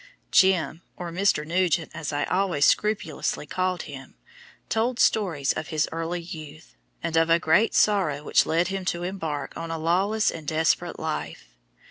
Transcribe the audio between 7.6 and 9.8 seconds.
sorrow which had led him to embark on a